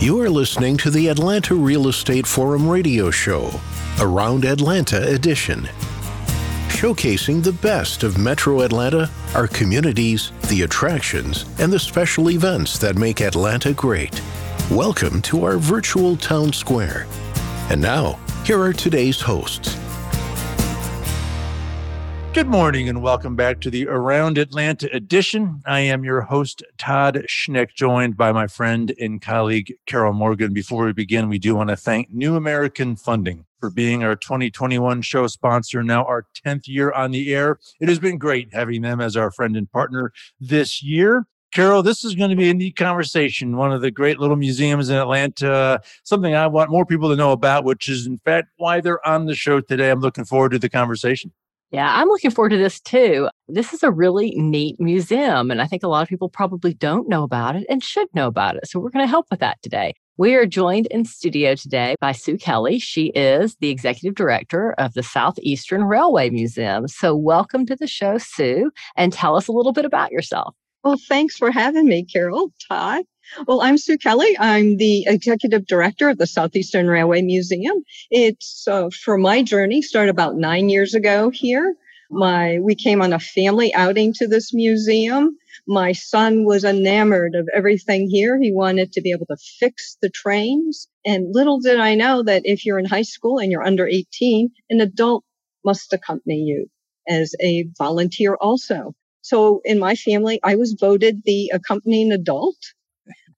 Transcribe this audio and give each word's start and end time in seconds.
You 0.00 0.20
are 0.20 0.28
listening 0.28 0.76
to 0.78 0.90
the 0.90 1.08
Atlanta 1.08 1.54
Real 1.54 1.88
Estate 1.88 2.26
Forum 2.26 2.68
radio 2.68 3.10
show, 3.10 3.50
Around 4.00 4.44
Atlanta 4.44 5.08
edition. 5.08 5.66
Showcasing 6.68 7.42
the 7.42 7.52
best 7.52 8.02
of 8.02 8.18
Metro 8.18 8.62
Atlanta, 8.62 9.08
our 9.34 9.46
communities, 9.46 10.32
the 10.48 10.62
attractions, 10.62 11.46
and 11.58 11.72
the 11.72 11.78
special 11.78 12.30
events 12.30 12.76
that 12.78 12.96
make 12.96 13.22
Atlanta 13.22 13.72
great. 13.72 14.20
Welcome 14.70 15.22
to 15.22 15.44
our 15.44 15.56
virtual 15.56 16.16
town 16.16 16.52
square. 16.52 17.06
And 17.70 17.80
now, 17.80 18.18
here 18.44 18.60
are 18.60 18.74
today's 18.74 19.20
hosts. 19.22 19.78
Good 22.34 22.48
morning 22.48 22.88
and 22.88 23.00
welcome 23.00 23.36
back 23.36 23.60
to 23.60 23.70
the 23.70 23.86
Around 23.86 24.38
Atlanta 24.38 24.92
edition. 24.92 25.62
I 25.66 25.78
am 25.78 26.02
your 26.02 26.22
host, 26.22 26.64
Todd 26.78 27.24
Schnick, 27.28 27.76
joined 27.76 28.16
by 28.16 28.32
my 28.32 28.48
friend 28.48 28.92
and 28.98 29.22
colleague, 29.22 29.72
Carol 29.86 30.12
Morgan. 30.14 30.52
Before 30.52 30.84
we 30.84 30.92
begin, 30.92 31.28
we 31.28 31.38
do 31.38 31.54
want 31.54 31.70
to 31.70 31.76
thank 31.76 32.10
New 32.10 32.34
American 32.34 32.96
Funding 32.96 33.44
for 33.60 33.70
being 33.70 34.02
our 34.02 34.16
2021 34.16 35.02
show 35.02 35.28
sponsor, 35.28 35.84
now 35.84 36.04
our 36.06 36.26
10th 36.44 36.66
year 36.66 36.90
on 36.90 37.12
the 37.12 37.32
air. 37.32 37.60
It 37.80 37.88
has 37.88 38.00
been 38.00 38.18
great 38.18 38.52
having 38.52 38.82
them 38.82 39.00
as 39.00 39.16
our 39.16 39.30
friend 39.30 39.56
and 39.56 39.70
partner 39.70 40.12
this 40.40 40.82
year. 40.82 41.28
Carol, 41.52 41.84
this 41.84 42.02
is 42.02 42.16
going 42.16 42.30
to 42.30 42.36
be 42.36 42.50
a 42.50 42.54
neat 42.54 42.74
conversation. 42.74 43.56
One 43.56 43.72
of 43.72 43.80
the 43.80 43.92
great 43.92 44.18
little 44.18 44.34
museums 44.34 44.88
in 44.88 44.96
Atlanta, 44.96 45.80
something 46.02 46.34
I 46.34 46.48
want 46.48 46.68
more 46.68 46.84
people 46.84 47.10
to 47.10 47.16
know 47.16 47.30
about, 47.30 47.62
which 47.62 47.88
is, 47.88 48.08
in 48.08 48.18
fact, 48.18 48.48
why 48.56 48.80
they're 48.80 49.06
on 49.06 49.26
the 49.26 49.36
show 49.36 49.60
today. 49.60 49.92
I'm 49.92 50.00
looking 50.00 50.24
forward 50.24 50.50
to 50.50 50.58
the 50.58 50.68
conversation. 50.68 51.30
Yeah, 51.74 51.92
I'm 51.92 52.06
looking 52.06 52.30
forward 52.30 52.50
to 52.50 52.56
this 52.56 52.78
too. 52.78 53.28
This 53.48 53.72
is 53.72 53.82
a 53.82 53.90
really 53.90 54.30
neat 54.36 54.78
museum, 54.78 55.50
and 55.50 55.60
I 55.60 55.66
think 55.66 55.82
a 55.82 55.88
lot 55.88 56.04
of 56.04 56.08
people 56.08 56.28
probably 56.28 56.72
don't 56.72 57.08
know 57.08 57.24
about 57.24 57.56
it 57.56 57.66
and 57.68 57.82
should 57.82 58.06
know 58.14 58.28
about 58.28 58.54
it. 58.54 58.68
So, 58.68 58.78
we're 58.78 58.90
going 58.90 59.04
to 59.04 59.10
help 59.10 59.26
with 59.28 59.40
that 59.40 59.60
today. 59.60 59.94
We 60.16 60.36
are 60.36 60.46
joined 60.46 60.86
in 60.92 61.04
studio 61.04 61.56
today 61.56 61.96
by 62.00 62.12
Sue 62.12 62.38
Kelly. 62.38 62.78
She 62.78 63.06
is 63.06 63.56
the 63.56 63.70
executive 63.70 64.14
director 64.14 64.74
of 64.78 64.94
the 64.94 65.02
Southeastern 65.02 65.82
Railway 65.82 66.30
Museum. 66.30 66.86
So, 66.86 67.16
welcome 67.16 67.66
to 67.66 67.74
the 67.74 67.88
show, 67.88 68.18
Sue, 68.18 68.70
and 68.96 69.12
tell 69.12 69.34
us 69.34 69.48
a 69.48 69.52
little 69.52 69.72
bit 69.72 69.84
about 69.84 70.12
yourself. 70.12 70.54
Well, 70.84 70.96
thanks 71.08 71.36
for 71.36 71.50
having 71.50 71.88
me, 71.88 72.04
Carol, 72.04 72.52
Todd. 72.68 73.02
Well, 73.46 73.62
I'm 73.62 73.78
Sue 73.78 73.98
Kelly. 73.98 74.36
I'm 74.38 74.76
the 74.76 75.04
executive 75.06 75.66
director 75.66 76.08
of 76.08 76.18
the 76.18 76.26
Southeastern 76.26 76.86
Railway 76.86 77.22
Museum. 77.22 77.82
It's 78.10 78.66
uh, 78.68 78.90
for 78.90 79.18
my 79.18 79.42
journey 79.42 79.82
started 79.82 80.10
about 80.10 80.36
nine 80.36 80.68
years 80.68 80.94
ago 80.94 81.30
here. 81.30 81.74
My 82.10 82.58
we 82.60 82.74
came 82.74 83.02
on 83.02 83.12
a 83.12 83.18
family 83.18 83.74
outing 83.74 84.12
to 84.14 84.28
this 84.28 84.54
museum. 84.54 85.36
My 85.66 85.92
son 85.92 86.44
was 86.44 86.64
enamored 86.64 87.34
of 87.34 87.48
everything 87.52 88.08
here. 88.08 88.38
He 88.40 88.52
wanted 88.52 88.92
to 88.92 89.00
be 89.00 89.10
able 89.10 89.26
to 89.26 89.36
fix 89.58 89.96
the 90.00 90.10
trains. 90.10 90.88
And 91.04 91.34
little 91.34 91.60
did 91.60 91.80
I 91.80 91.96
know 91.96 92.22
that 92.22 92.42
if 92.44 92.64
you're 92.64 92.78
in 92.78 92.84
high 92.84 93.02
school 93.02 93.38
and 93.38 93.50
you're 93.50 93.66
under 93.66 93.86
18, 93.86 94.50
an 94.70 94.80
adult 94.80 95.24
must 95.64 95.92
accompany 95.92 96.36
you 96.36 96.66
as 97.08 97.34
a 97.40 97.66
volunteer 97.76 98.36
also. 98.40 98.94
So 99.22 99.60
in 99.64 99.78
my 99.78 99.96
family, 99.96 100.38
I 100.44 100.54
was 100.54 100.76
voted 100.78 101.22
the 101.24 101.50
accompanying 101.52 102.12
adult 102.12 102.56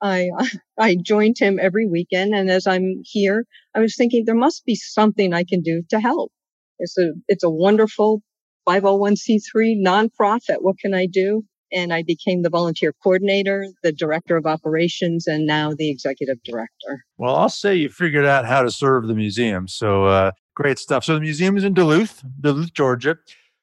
I 0.03 0.31
I 0.79 0.97
joined 1.01 1.37
him 1.39 1.59
every 1.61 1.87
weekend, 1.87 2.35
and 2.35 2.51
as 2.51 2.67
I'm 2.67 3.03
here, 3.05 3.45
I 3.75 3.81
was 3.81 3.97
thinking 3.97 4.25
there 4.25 4.35
must 4.35 4.65
be 4.65 4.75
something 4.75 5.33
I 5.33 5.45
can 5.45 5.63
do 5.63 5.83
to 5.91 6.01
help. 6.01 6.33
It's 6.79 6.99
a 6.99 7.13
it's 7.29 7.45
a 7.45 7.51
wonderful 7.51 8.23
501c3 8.69 9.83
nonprofit. 9.85 10.59
What 10.61 10.79
can 10.79 10.95
I 10.95 11.07
do? 11.07 11.45
And 11.73 11.93
I 11.93 12.03
became 12.03 12.43
the 12.43 12.51
volunteer 12.51 12.95
coordinator, 13.03 13.67
the 13.83 13.93
director 13.93 14.37
of 14.37 14.47
operations, 14.47 15.27
and 15.27 15.47
now 15.47 15.73
the 15.77 15.91
executive 15.91 16.39
director. 16.45 17.05
Well, 17.19 17.35
I'll 17.35 17.49
say 17.49 17.75
you 17.75 17.89
figured 17.89 18.25
out 18.25 18.45
how 18.45 18.63
to 18.63 18.71
serve 18.71 19.09
the 19.09 19.15
museum. 19.15 19.67
So 19.67 20.05
uh, 20.05 20.31
great 20.55 20.79
stuff. 20.79 21.05
So 21.05 21.15
the 21.15 21.21
museum 21.21 21.57
is 21.57 21.65
in 21.65 21.75
Duluth, 21.75 22.23
Duluth, 22.41 22.73
Georgia. 22.73 23.17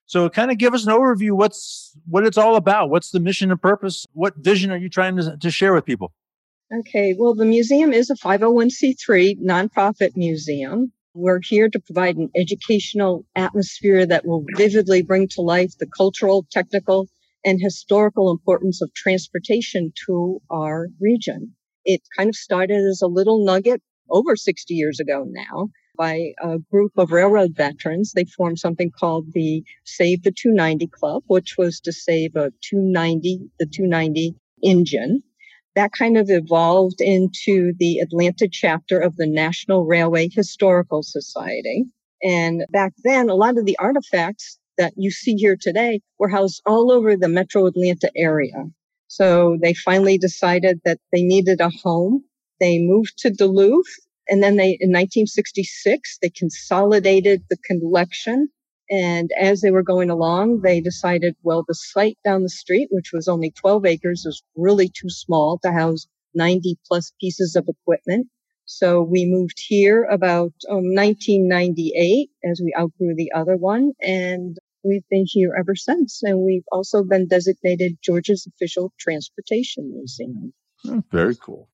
So 0.05 0.29
kind 0.29 0.51
of 0.51 0.57
give 0.57 0.73
us 0.73 0.85
an 0.85 0.93
overview. 0.93 1.31
What's 1.31 1.97
what 2.05 2.25
it's 2.25 2.37
all 2.37 2.55
about? 2.55 2.89
What's 2.89 3.11
the 3.11 3.19
mission 3.19 3.51
and 3.51 3.61
purpose? 3.61 4.05
What 4.13 4.35
vision 4.37 4.69
are 4.71 4.77
you 4.77 4.89
trying 4.89 5.15
to, 5.17 5.37
to 5.37 5.49
share 5.49 5.73
with 5.73 5.85
people? 5.85 6.13
Okay, 6.79 7.13
well, 7.15 7.35
the 7.35 7.45
museum 7.45 7.93
is 7.93 8.09
a 8.09 8.15
501c3 8.15 9.39
nonprofit 9.39 10.15
museum. 10.15 10.91
We're 11.13 11.39
here 11.43 11.69
to 11.69 11.79
provide 11.79 12.17
an 12.17 12.31
educational 12.35 13.27
atmosphere 13.35 14.07
that 14.07 14.25
will 14.25 14.43
vividly 14.57 15.03
bring 15.03 15.27
to 15.29 15.41
life 15.41 15.73
the 15.77 15.85
cultural, 15.85 16.47
technical, 16.49 17.09
and 17.45 17.59
historical 17.61 18.31
importance 18.31 18.81
of 18.81 18.91
transportation 18.95 19.93
to 20.07 20.41
our 20.49 20.87
region. 20.99 21.53
It 21.85 22.01
kind 22.17 22.29
of 22.29 22.35
started 22.35 22.77
as 22.77 23.03
a 23.03 23.07
little 23.07 23.45
nugget 23.45 23.83
over 24.09 24.35
60 24.35 24.73
years 24.73 24.99
ago 24.99 25.25
now 25.27 25.67
by 25.95 26.33
a 26.41 26.57
group 26.71 26.93
of 26.97 27.11
railroad 27.11 27.55
veterans. 27.55 28.13
They 28.13 28.25
formed 28.25 28.57
something 28.57 28.89
called 28.99 29.27
the 29.33 29.63
Save 29.83 30.23
the 30.23 30.31
290 30.31 30.87
Club, 30.87 31.21
which 31.27 31.53
was 31.55 31.79
to 31.81 31.91
save 31.91 32.35
a 32.35 32.49
290, 32.61 33.41
the 33.59 33.67
290 33.67 34.33
engine 34.63 35.21
that 35.75 35.91
kind 35.91 36.17
of 36.17 36.29
evolved 36.29 37.01
into 37.01 37.73
the 37.79 37.99
Atlanta 37.99 38.47
chapter 38.51 38.99
of 38.99 39.15
the 39.15 39.27
National 39.27 39.85
Railway 39.85 40.29
Historical 40.31 41.03
Society. 41.03 41.85
And 42.21 42.65
back 42.71 42.93
then, 43.03 43.29
a 43.29 43.35
lot 43.35 43.57
of 43.57 43.65
the 43.65 43.77
artifacts 43.79 44.59
that 44.77 44.93
you 44.95 45.11
see 45.11 45.35
here 45.35 45.57
today 45.59 46.01
were 46.19 46.29
housed 46.29 46.61
all 46.65 46.91
over 46.91 47.15
the 47.15 47.27
metro 47.27 47.65
Atlanta 47.65 48.11
area. 48.15 48.65
So 49.07 49.57
they 49.61 49.73
finally 49.73 50.17
decided 50.17 50.79
that 50.85 50.99
they 51.11 51.21
needed 51.21 51.59
a 51.61 51.69
home. 51.69 52.23
They 52.59 52.79
moved 52.79 53.17
to 53.19 53.29
Duluth. 53.29 53.99
And 54.27 54.41
then 54.41 54.55
they, 54.55 54.77
in 54.79 54.89
1966, 54.89 56.17
they 56.21 56.29
consolidated 56.29 57.43
the 57.49 57.57
collection 57.65 58.47
and 58.93 59.31
as 59.39 59.61
they 59.61 59.71
were 59.71 59.81
going 59.81 60.11
along, 60.11 60.61
they 60.61 60.79
decided, 60.79 61.35
well, 61.41 61.65
the 61.67 61.73
site 61.73 62.19
down 62.23 62.43
the 62.43 62.49
street, 62.49 62.89
which 62.91 63.09
was 63.11 63.27
only 63.27 63.49
12 63.49 63.87
acres, 63.87 64.21
was 64.23 64.43
really 64.55 64.87
too 64.87 65.09
small 65.09 65.57
to 65.63 65.71
house 65.71 66.05
90 66.35 66.77
plus 66.87 67.11
pieces 67.19 67.55
of 67.55 67.67
equipment. 67.67 68.27
So 68.65 69.01
we 69.01 69.25
moved 69.25 69.57
here 69.57 70.03
about 70.03 70.53
um, 70.69 70.93
1998 70.93 72.29
as 72.47 72.61
we 72.63 72.71
outgrew 72.77 73.15
the 73.15 73.31
other 73.35 73.57
one. 73.57 73.93
And 73.99 74.57
we've 74.83 75.07
been 75.09 75.25
here 75.25 75.55
ever 75.59 75.75
since. 75.75 76.21
And 76.21 76.41
we've 76.41 76.65
also 76.71 77.03
been 77.03 77.27
designated 77.27 77.97
Georgia's 78.03 78.45
official 78.45 78.93
transportation 78.99 79.91
museum. 79.91 80.53
Oh, 80.85 81.03
very 81.09 81.35
cool. 81.35 81.67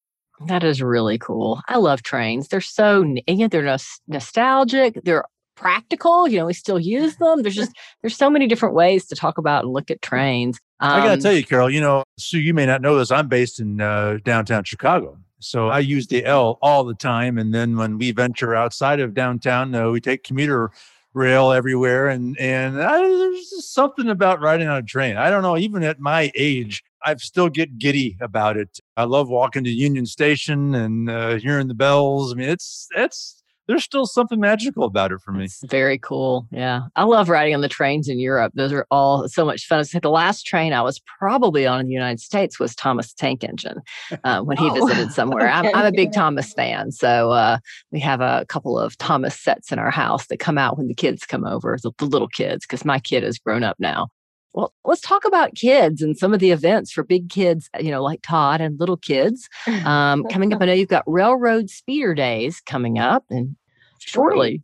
That 0.47 0.63
is 0.63 0.81
really 0.81 1.17
cool. 1.17 1.61
I 1.67 1.79
love 1.79 2.01
trains. 2.01 2.47
They're 2.47 2.61
so, 2.61 3.03
yeah, 3.27 3.49
they're 3.49 3.77
nostalgic. 4.07 5.01
They're 5.03 5.25
practical. 5.59 6.27
You 6.27 6.39
know, 6.39 6.45
we 6.45 6.53
still 6.53 6.79
use 6.79 7.15
them. 7.19 7.43
There's 7.43 7.55
just 7.55 7.71
there's 8.01 8.15
so 8.15 8.29
many 8.29 8.47
different 8.47 8.75
ways 8.75 9.05
to 9.07 9.15
talk 9.15 9.37
about 9.37 9.65
and 9.65 9.73
look 9.73 9.91
at 9.91 10.01
trains. 10.01 10.59
Um, 10.79 10.91
I 10.91 11.05
got 11.05 11.15
to 11.15 11.21
tell 11.21 11.33
you, 11.33 11.43
Carol. 11.43 11.69
You 11.69 11.81
know, 11.81 12.03
Sue, 12.17 12.39
you 12.39 12.53
may 12.53 12.65
not 12.65 12.81
know 12.81 12.97
this. 12.97 13.11
I'm 13.11 13.27
based 13.27 13.59
in 13.59 13.81
uh, 13.81 14.17
downtown 14.23 14.63
Chicago, 14.63 15.17
so 15.39 15.67
I 15.67 15.79
use 15.79 16.07
the 16.07 16.25
L 16.25 16.57
all 16.61 16.83
the 16.83 16.95
time. 16.95 17.37
And 17.37 17.53
then 17.53 17.75
when 17.75 17.97
we 17.97 18.11
venture 18.11 18.55
outside 18.55 18.99
of 18.99 19.13
downtown, 19.13 19.75
uh, 19.75 19.89
we 19.89 19.99
take 19.99 20.23
commuter 20.23 20.71
rail 21.13 21.51
everywhere, 21.51 22.07
and 22.07 22.39
and 22.39 22.81
I, 22.81 22.99
there's 22.99 23.49
just 23.49 23.73
something 23.73 24.09
about 24.09 24.41
riding 24.41 24.67
on 24.67 24.77
a 24.77 24.83
train. 24.83 25.17
I 25.17 25.29
don't 25.29 25.43
know. 25.43 25.57
Even 25.57 25.83
at 25.83 25.99
my 25.99 26.31
age, 26.35 26.83
I 27.03 27.15
still 27.15 27.49
get 27.49 27.77
giddy 27.77 28.17
about 28.21 28.57
it. 28.57 28.79
I 28.95 29.03
love 29.03 29.29
walking 29.29 29.63
to 29.63 29.69
Union 29.69 30.05
Station 30.05 30.75
and 30.75 31.09
uh, 31.09 31.35
hearing 31.35 31.67
the 31.67 31.73
bells. 31.73 32.31
I 32.31 32.35
mean, 32.35 32.49
it's 32.49 32.87
it's 32.95 33.38
there's 33.69 33.83
still 33.83 34.07
something 34.07 34.39
magical 34.39 34.83
about 34.83 35.11
it 35.11 35.21
for 35.21 35.31
me. 35.31 35.45
It's 35.45 35.63
very 35.69 35.99
cool. 35.99 36.47
Yeah. 36.49 36.87
I 36.95 37.03
love 37.03 37.29
riding 37.29 37.53
on 37.53 37.61
the 37.61 37.69
trains 37.69 38.09
in 38.09 38.17
Europe. 38.17 38.51
Those 38.55 38.73
are 38.73 38.87
all 38.89 39.29
so 39.29 39.45
much 39.45 39.67
fun. 39.67 39.85
the 40.01 40.09
last 40.09 40.47
train 40.47 40.73
I 40.73 40.81
was 40.81 40.99
probably 41.19 41.67
on 41.67 41.79
in 41.81 41.85
the 41.85 41.93
United 41.93 42.19
States 42.19 42.59
was 42.59 42.73
Thomas 42.73 43.13
Tank 43.13 43.43
Engine 43.43 43.79
uh, 44.23 44.41
when 44.41 44.57
he 44.57 44.67
oh. 44.71 44.73
visited 44.73 45.11
somewhere. 45.11 45.47
I'm, 45.47 45.67
I'm, 45.75 45.85
a 45.85 45.91
big 45.91 46.11
Thomas 46.11 46.51
fan. 46.51 46.91
So 46.91 47.29
uh, 47.29 47.59
we 47.91 47.99
have 47.99 48.21
a 48.21 48.43
couple 48.49 48.79
of 48.79 48.97
Thomas 48.97 49.39
sets 49.39 49.71
in 49.71 49.77
our 49.77 49.91
house 49.91 50.25
that 50.27 50.39
come 50.39 50.57
out 50.57 50.79
when 50.79 50.87
the 50.87 50.95
kids 50.95 51.27
come 51.27 51.45
over, 51.45 51.77
the, 51.83 51.91
the 51.99 52.05
little 52.05 52.27
kids, 52.27 52.65
because 52.65 52.83
my 52.83 52.97
kid 52.97 53.23
is 53.23 53.37
grown 53.37 53.63
up 53.63 53.77
now. 53.77 54.07
Well, 54.53 54.73
let's 54.83 55.01
talk 55.01 55.25
about 55.25 55.53
kids 55.53 56.01
and 56.01 56.17
some 56.17 56.33
of 56.33 56.39
the 56.39 56.49
events 56.49 56.91
for 56.91 57.03
big 57.03 57.29
kids, 57.29 57.69
you 57.79 57.91
know, 57.91 58.01
like 58.01 58.21
Todd 58.23 58.61
and 58.61 58.79
little 58.79 58.97
kids. 58.97 59.47
Um, 59.85 60.25
coming 60.25 60.53
up, 60.53 60.61
I 60.61 60.65
know 60.65 60.73
you've 60.73 60.89
got 60.89 61.03
Railroad 61.07 61.69
Speeder 61.69 62.13
Days 62.13 62.61
coming 62.61 62.99
up 62.99 63.23
and 63.29 63.55
shortly. 64.01 64.63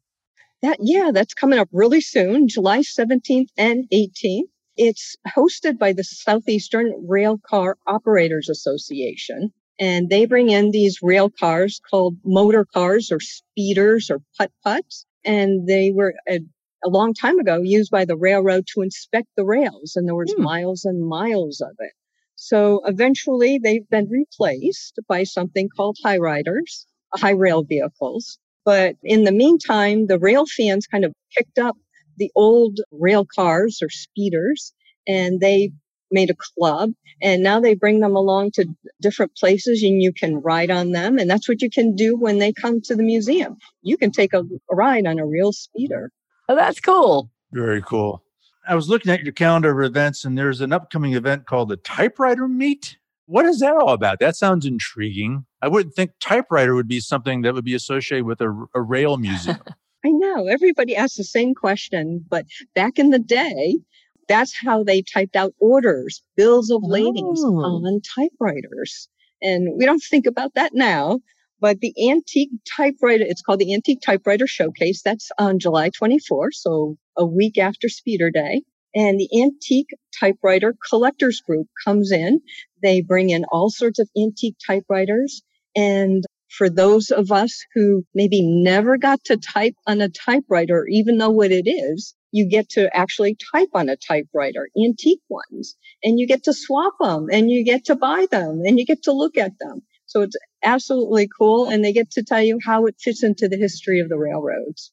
That 0.62 0.78
yeah, 0.82 1.12
that's 1.14 1.34
coming 1.34 1.60
up 1.60 1.70
really 1.72 2.02
soon, 2.02 2.48
July 2.48 2.80
17th 2.80 3.50
and 3.58 3.86
18th. 3.94 4.50
It's 4.78 5.16
hosted 5.28 5.78
by 5.78 5.94
the 5.94 6.04
Southeastern 6.04 7.06
Rail 7.08 7.38
Car 7.38 7.78
Operators 7.88 8.50
Association. 8.50 9.54
And 9.80 10.10
they 10.10 10.26
bring 10.26 10.50
in 10.50 10.72
these 10.72 11.00
rail 11.02 11.30
cars 11.30 11.82
called 11.90 12.18
motor 12.24 12.66
cars 12.66 13.12
or 13.12 13.20
speeders 13.20 14.10
or 14.10 14.22
putt 14.38 14.52
putts. 14.64 15.06
And 15.24 15.68
they 15.68 15.92
were 15.92 16.14
a, 16.28 16.40
a, 16.84 16.90
long 16.90 17.14
time 17.14 17.40
ago 17.40 17.62
used 17.62 17.92
by 17.92 18.06
the 18.06 18.18
railroad 18.18 18.66
to 18.74 18.82
inspect 18.82 19.28
the 19.36 19.46
rails. 19.46 19.94
And 19.96 20.08
there 20.08 20.16
was 20.16 20.34
hmm. 20.34 20.44
miles 20.44 20.86
and 20.86 21.06
miles 21.08 21.62
of 21.62 21.76
it. 21.80 21.94
So 22.36 22.82
eventually 22.86 23.60
they've 23.60 23.88
been 23.90 24.10
replaced 24.10 25.00
by 25.08 25.24
something 25.24 25.70
called 25.70 25.98
high 26.04 26.18
riders, 26.18 26.86
high 27.14 27.32
rail 27.32 27.64
vehicles. 27.64 28.40
But 28.66 28.96
in 29.04 29.24
the 29.24 29.32
meantime, 29.32 30.08
the 30.08 30.20
rail 30.20 30.46
fans 30.46 30.88
kind 30.88 31.06
of 31.06 31.14
picked 31.38 31.60
up 31.60 31.78
the 32.18 32.32
old 32.36 32.80
rail 32.92 33.26
cars 33.26 33.80
or 33.82 33.90
speeders 33.90 34.74
and 35.08 35.40
they 35.40 35.72
made 36.12 36.30
a 36.30 36.36
club 36.58 36.92
and 37.22 37.44
now 37.44 37.60
they 37.60 37.76
bring 37.76 38.00
them 38.00 38.16
along 38.16 38.52
to 38.52 38.66
different 39.02 39.36
places 39.36 39.84
and 39.84 40.02
you 40.02 40.12
can 40.14 40.38
ride 40.38 40.72
on 40.72 40.92
them. 40.92 41.18
And 41.18 41.30
that's 41.30 41.48
what 41.48 41.62
you 41.62 41.70
can 41.70 41.96
do 41.96 42.16
when 42.18 42.40
they 42.40 42.54
come 42.54 42.82
to 42.82 42.96
the 42.96 43.04
museum. 43.04 43.58
You 43.82 43.98
can 43.98 44.12
take 44.12 44.34
a, 44.34 44.40
a 44.40 44.76
ride 44.76 45.06
on 45.06 45.20
a 45.20 45.26
real 45.26 45.52
speeder. 45.52 46.12
Oh, 46.48 46.56
that's 46.56 46.80
cool. 46.80 47.30
Very 47.52 47.82
cool. 47.82 48.24
I 48.68 48.76
was 48.76 48.90
looking 48.90 49.12
at 49.12 49.24
your 49.24 49.34
calendar 49.34 49.80
of 49.80 49.86
events 49.86 50.26
and 50.26 50.38
there's 50.38 50.62
an 50.62 50.74
upcoming 50.74 51.14
event 51.14 51.46
called 51.46 51.70
the 51.70 51.78
Typewriter 51.78 52.48
Meet. 52.48 52.98
What 53.28 53.46
is 53.46 53.60
that 53.60 53.76
all 53.76 53.90
about? 53.90 54.20
That 54.20 54.36
sounds 54.36 54.66
intriguing. 54.66 55.46
I 55.66 55.68
wouldn't 55.68 55.96
think 55.96 56.12
typewriter 56.22 56.76
would 56.76 56.88
be 56.88 57.00
something 57.00 57.42
that 57.42 57.56
would 57.56 57.66
be 57.66 57.74
associated 57.74 58.26
with 58.26 58.40
a, 58.40 58.68
a 58.76 58.82
rail 58.84 59.18
museum. 59.18 59.58
I 60.06 60.10
know 60.10 60.46
everybody 60.46 60.96
asks 60.96 61.18
the 61.18 61.24
same 61.24 61.56
question, 61.56 62.24
but 62.30 62.46
back 62.76 63.00
in 63.00 63.10
the 63.10 63.18
day, 63.18 63.80
that's 64.28 64.56
how 64.56 64.84
they 64.84 65.02
typed 65.02 65.36
out 65.36 65.56
orders, 65.58 66.22
bills 66.38 66.70
of 66.70 66.84
ladings 66.84 67.42
oh. 67.44 67.56
on 67.64 68.00
typewriters. 68.16 69.10
And 69.42 69.76
we 69.76 69.88
don't 69.88 70.04
think 70.04 70.28
about 70.28 70.54
that 70.54 70.76
now, 70.76 71.22
but 71.60 71.80
the 71.80 71.96
antique 72.12 72.52
typewriter, 72.78 73.26
it's 73.28 73.42
called 73.42 73.60
the 73.60 73.74
Antique 73.74 74.02
Typewriter 74.06 74.46
Showcase. 74.46 75.02
That's 75.02 75.32
on 75.40 75.58
July 75.58 75.90
24, 75.90 76.52
so 76.52 76.96
a 77.18 77.26
week 77.26 77.58
after 77.58 77.90
Speeder 77.90 78.30
Day. 78.30 78.62
And 78.94 79.20
the 79.20 79.30
Antique 79.42 79.90
Typewriter 80.20 80.76
Collectors 80.88 81.42
Group 81.42 81.68
comes 81.84 82.12
in. 82.12 82.42
They 82.84 83.02
bring 83.02 83.32
in 83.32 83.46
all 83.52 83.72
sorts 83.72 83.98
of 83.98 84.08
antique 84.16 84.58
typewriters. 84.66 85.42
And 85.76 86.24
for 86.50 86.70
those 86.70 87.10
of 87.10 87.32
us 87.32 87.66
who 87.74 88.04
maybe 88.14 88.42
never 88.42 88.98
got 88.98 89.24
to 89.26 89.38
type 89.38 89.76
on 89.86 90.02
a 90.02 90.10
typewriter, 90.10 90.86
even 90.90 91.18
know 91.18 91.32
what 91.32 91.52
it 91.52 91.68
is, 91.68 92.16
you 92.32 92.50
get 92.50 92.70
to 92.70 92.96
actually 92.96 93.38
type 93.54 93.70
on 93.74 93.90
a 93.90 93.96
typewriter, 93.96 94.70
antique 94.78 95.22
ones, 95.30 95.76
and 96.04 96.20
you 96.20 96.28
get 96.28 96.44
to 96.44 96.54
swap 96.54 96.94
them 97.00 97.28
and 97.32 97.50
you 97.50 97.64
get 97.64 97.86
to 97.86 97.96
buy 97.96 98.26
them 98.30 98.62
and 98.66 98.78
you 98.80 98.86
get 98.86 99.04
to 99.04 99.12
look 99.12 99.38
at 99.38 99.54
them. 99.60 99.82
So 100.06 100.22
it's 100.22 100.36
absolutely 100.64 101.28
cool. 101.38 101.68
And 101.68 101.84
they 101.84 101.94
get 101.94 102.12
to 102.12 102.24
tell 102.24 102.42
you 102.42 102.60
how 102.64 102.86
it 102.86 102.96
fits 103.00 103.24
into 103.24 103.48
the 103.48 103.58
history 103.58 104.00
of 104.00 104.10
the 104.10 104.18
railroads. 104.18 104.92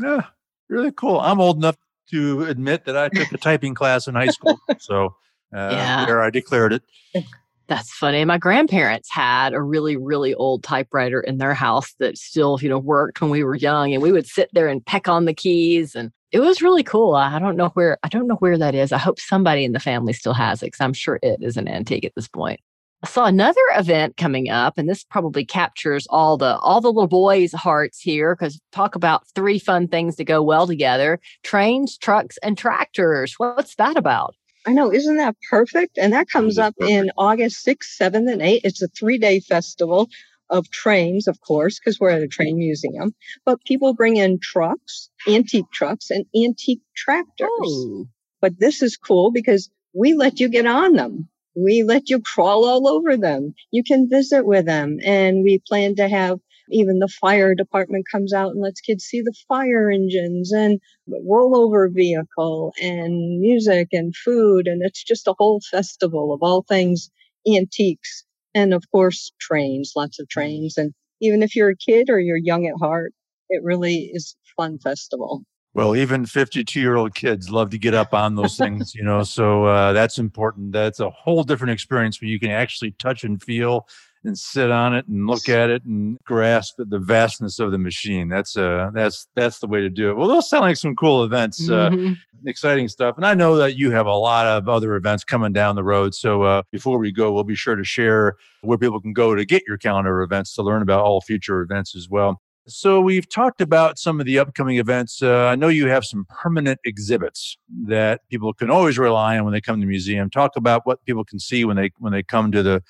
Yeah, 0.00 0.26
really 0.68 0.92
cool. 0.92 1.20
I'm 1.20 1.40
old 1.40 1.56
enough 1.56 1.76
to 2.10 2.44
admit 2.44 2.84
that 2.84 2.96
I 2.96 3.08
took 3.08 3.32
a 3.32 3.38
typing 3.38 3.74
class 3.74 4.06
in 4.06 4.14
high 4.14 4.28
school. 4.28 4.58
So 4.78 5.16
uh, 5.54 5.68
yeah. 5.70 6.06
there 6.06 6.22
I 6.22 6.30
declared 6.30 6.72
it. 6.74 6.82
That's 7.68 7.92
funny. 7.92 8.24
My 8.24 8.38
grandparents 8.38 9.10
had 9.10 9.54
a 9.54 9.62
really, 9.62 9.96
really 9.96 10.34
old 10.34 10.62
typewriter 10.62 11.20
in 11.20 11.38
their 11.38 11.54
house 11.54 11.94
that 12.00 12.18
still, 12.18 12.58
you 12.60 12.68
know, 12.68 12.78
worked 12.78 13.20
when 13.20 13.30
we 13.30 13.44
were 13.44 13.54
young. 13.54 13.92
And 13.94 14.02
we 14.02 14.12
would 14.12 14.26
sit 14.26 14.50
there 14.52 14.68
and 14.68 14.84
peck 14.84 15.08
on 15.08 15.24
the 15.24 15.34
keys 15.34 15.94
and 15.94 16.10
it 16.32 16.40
was 16.40 16.62
really 16.62 16.82
cool. 16.82 17.14
I 17.14 17.38
don't 17.38 17.56
know 17.56 17.68
where 17.68 17.98
I 18.02 18.08
don't 18.08 18.26
know 18.26 18.36
where 18.36 18.56
that 18.56 18.74
is. 18.74 18.90
I 18.90 18.98
hope 18.98 19.20
somebody 19.20 19.64
in 19.64 19.72
the 19.72 19.80
family 19.80 20.14
still 20.14 20.32
has 20.32 20.62
it 20.62 20.66
because 20.66 20.80
I'm 20.80 20.94
sure 20.94 21.18
it 21.22 21.38
is 21.42 21.58
an 21.58 21.68
antique 21.68 22.06
at 22.06 22.14
this 22.16 22.28
point. 22.28 22.58
I 23.04 23.08
saw 23.08 23.24
another 23.26 23.60
event 23.74 24.16
coming 24.16 24.48
up, 24.48 24.78
and 24.78 24.88
this 24.88 25.04
probably 25.04 25.44
captures 25.44 26.06
all 26.08 26.38
the 26.38 26.56
all 26.58 26.80
the 26.80 26.88
little 26.88 27.06
boys' 27.06 27.52
hearts 27.52 28.00
here 28.00 28.34
because 28.34 28.60
talk 28.70 28.94
about 28.94 29.26
three 29.34 29.58
fun 29.58 29.88
things 29.88 30.16
to 30.16 30.24
go 30.24 30.42
well 30.42 30.66
together: 30.66 31.20
trains, 31.42 31.98
trucks, 31.98 32.38
and 32.42 32.56
tractors. 32.56 33.34
What's 33.36 33.74
that 33.74 33.96
about? 33.96 34.34
I 34.66 34.72
know, 34.72 34.92
isn't 34.92 35.16
that 35.16 35.36
perfect? 35.50 35.98
And 35.98 36.12
that 36.12 36.28
comes 36.28 36.58
up 36.58 36.76
perfect. 36.76 36.92
in 36.92 37.10
August 37.16 37.66
6th, 37.66 37.98
7th, 38.00 38.30
and 38.30 38.40
8th. 38.40 38.60
It's 38.64 38.82
a 38.82 38.88
three 38.88 39.18
day 39.18 39.40
festival 39.40 40.08
of 40.50 40.70
trains, 40.70 41.26
of 41.26 41.40
course, 41.40 41.80
because 41.80 41.98
we're 41.98 42.10
at 42.10 42.22
a 42.22 42.28
train 42.28 42.58
museum, 42.58 43.14
but 43.44 43.64
people 43.64 43.94
bring 43.94 44.16
in 44.16 44.38
trucks, 44.38 45.08
antique 45.26 45.70
trucks, 45.72 46.10
and 46.10 46.26
antique 46.36 46.82
tractors. 46.94 47.48
Oh. 47.50 48.06
But 48.40 48.58
this 48.58 48.82
is 48.82 48.96
cool 48.96 49.32
because 49.32 49.70
we 49.94 50.14
let 50.14 50.40
you 50.40 50.48
get 50.48 50.66
on 50.66 50.92
them. 50.92 51.28
We 51.56 51.82
let 51.82 52.08
you 52.10 52.20
crawl 52.20 52.66
all 52.66 52.88
over 52.88 53.16
them. 53.16 53.54
You 53.70 53.82
can 53.82 54.08
visit 54.08 54.44
with 54.44 54.66
them. 54.66 54.98
And 55.04 55.42
we 55.42 55.62
plan 55.66 55.96
to 55.96 56.08
have 56.08 56.38
even 56.72 56.98
the 56.98 57.08
fire 57.08 57.54
department 57.54 58.06
comes 58.10 58.32
out 58.32 58.52
and 58.52 58.60
lets 58.60 58.80
kids 58.80 59.04
see 59.04 59.20
the 59.20 59.34
fire 59.48 59.90
engines 59.90 60.52
and 60.52 60.80
rollover 61.08 61.92
vehicle 61.92 62.72
and 62.80 63.40
music 63.40 63.88
and 63.92 64.14
food. 64.16 64.66
And 64.66 64.82
it's 64.82 65.02
just 65.02 65.28
a 65.28 65.34
whole 65.38 65.60
festival 65.70 66.32
of 66.32 66.40
all 66.42 66.62
things 66.62 67.10
antiques 67.46 68.24
and 68.54 68.74
of 68.74 68.84
course, 68.90 69.32
trains, 69.40 69.92
lots 69.96 70.20
of 70.20 70.28
trains. 70.28 70.76
And 70.76 70.92
even 71.20 71.42
if 71.42 71.56
you're 71.56 71.70
a 71.70 71.76
kid 71.76 72.10
or 72.10 72.18
you're 72.18 72.36
young 72.36 72.66
at 72.66 72.74
heart, 72.78 73.12
it 73.48 73.62
really 73.62 74.10
is 74.12 74.36
fun 74.56 74.78
festival. 74.78 75.44
Well, 75.74 75.96
even 75.96 76.26
52 76.26 76.80
year 76.80 76.96
old 76.96 77.14
kids 77.14 77.50
love 77.50 77.70
to 77.70 77.78
get 77.78 77.94
up 77.94 78.12
on 78.12 78.34
those 78.34 78.58
things, 78.58 78.94
you 78.94 79.02
know, 79.02 79.22
so 79.22 79.64
uh, 79.64 79.92
that's 79.94 80.18
important. 80.18 80.72
That's 80.72 81.00
a 81.00 81.08
whole 81.08 81.44
different 81.44 81.72
experience 81.72 82.20
where 82.20 82.28
you 82.28 82.38
can 82.38 82.50
actually 82.50 82.90
touch 82.92 83.24
and 83.24 83.42
feel 83.42 83.86
and 84.24 84.38
sit 84.38 84.70
on 84.70 84.94
it 84.94 85.06
and 85.08 85.26
look 85.26 85.48
at 85.48 85.70
it 85.70 85.84
and 85.84 86.18
grasp 86.24 86.74
the 86.78 86.98
vastness 86.98 87.58
of 87.58 87.72
the 87.72 87.78
machine. 87.78 88.28
That's 88.28 88.56
uh 88.56 88.90
that's 88.94 89.28
that's 89.34 89.58
the 89.58 89.66
way 89.66 89.80
to 89.80 89.90
do 89.90 90.10
it. 90.10 90.16
Well, 90.16 90.28
those 90.28 90.48
sound 90.48 90.62
like 90.62 90.76
some 90.76 90.94
cool 90.94 91.24
events, 91.24 91.68
uh, 91.68 91.90
mm-hmm. 91.90 92.14
exciting 92.46 92.88
stuff. 92.88 93.16
And 93.16 93.26
I 93.26 93.34
know 93.34 93.56
that 93.56 93.76
you 93.76 93.90
have 93.90 94.06
a 94.06 94.14
lot 94.14 94.46
of 94.46 94.68
other 94.68 94.94
events 94.96 95.24
coming 95.24 95.52
down 95.52 95.76
the 95.76 95.84
road. 95.84 96.14
So 96.14 96.42
uh, 96.42 96.62
before 96.70 96.98
we 96.98 97.12
go, 97.12 97.32
we'll 97.32 97.44
be 97.44 97.54
sure 97.54 97.76
to 97.76 97.84
share 97.84 98.36
where 98.62 98.78
people 98.78 99.00
can 99.00 99.12
go 99.12 99.34
to 99.34 99.44
get 99.44 99.62
your 99.66 99.78
calendar 99.78 100.20
of 100.20 100.28
events 100.28 100.54
to 100.54 100.62
learn 100.62 100.82
about 100.82 101.04
all 101.04 101.20
future 101.20 101.60
events 101.60 101.96
as 101.96 102.08
well. 102.08 102.40
So 102.68 103.00
we've 103.00 103.28
talked 103.28 103.60
about 103.60 103.98
some 103.98 104.20
of 104.20 104.26
the 104.26 104.38
upcoming 104.38 104.76
events. 104.76 105.20
Uh, 105.20 105.46
I 105.46 105.56
know 105.56 105.66
you 105.66 105.88
have 105.88 106.04
some 106.04 106.26
permanent 106.28 106.78
exhibits 106.84 107.58
that 107.86 108.20
people 108.30 108.52
can 108.52 108.70
always 108.70 108.98
rely 108.98 109.36
on 109.36 109.44
when 109.44 109.52
they 109.52 109.60
come 109.60 109.76
to 109.76 109.80
the 109.80 109.86
museum. 109.88 110.30
Talk 110.30 110.54
about 110.54 110.86
what 110.86 111.04
people 111.04 111.24
can 111.24 111.40
see 111.40 111.64
when 111.64 111.76
they 111.76 111.90
when 111.98 112.12
they 112.12 112.22
come 112.22 112.52
to 112.52 112.62
the 112.62 112.80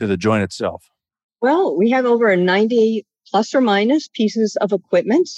to 0.00 0.06
the 0.06 0.16
joint 0.16 0.42
itself? 0.42 0.84
Well, 1.42 1.76
we 1.76 1.90
have 1.90 2.06
over 2.06 2.34
90 2.34 3.06
plus 3.30 3.54
or 3.54 3.60
minus 3.60 4.08
pieces 4.08 4.56
of 4.60 4.72
equipment, 4.72 5.28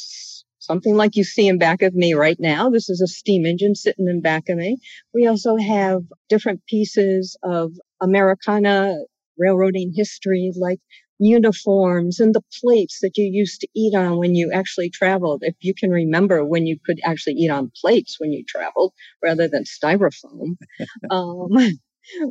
something 0.59 0.97
like 0.97 1.17
you 1.17 1.25
see 1.25 1.49
in 1.49 1.59
back 1.59 1.82
of 1.82 1.94
me 1.94 2.14
right 2.14 2.38
now. 2.38 2.70
This 2.70 2.88
is 2.88 3.00
a 3.00 3.06
steam 3.06 3.44
engine 3.44 3.75
sitting 3.75 4.09
in 4.09 4.23
back 4.23 4.49
of 4.49 4.56
me. 4.56 4.79
We 5.12 5.26
also 5.26 5.56
have 5.56 6.03
different 6.29 6.64
pieces 6.67 7.37
of 7.43 7.73
Americana 8.00 8.99
railroading 9.37 9.93
history, 9.94 10.53
like 10.56 10.79
uniforms 11.19 12.20
and 12.20 12.35
the 12.35 12.43
plates 12.61 12.98
that 13.03 13.17
you 13.17 13.25
used 13.25 13.60
to 13.60 13.69
eat 13.75 13.94
on 13.96 14.19
when 14.19 14.34
you 14.34 14.53
actually 14.53 14.91
traveled. 14.91 15.43
If 15.44 15.56
you 15.60 15.75
can 15.75 15.91
remember 15.91 16.44
when 16.44 16.67
you 16.67 16.79
could 16.84 17.01
actually 17.05 17.34
eat 17.34 17.51
on 17.51 17.72
plates 17.81 18.17
when 18.19 18.32
you 18.32 18.44
traveled 18.46 18.93
rather 19.22 19.48
than 19.48 19.65
styrofoam. 19.65 20.56
um, 21.10 21.48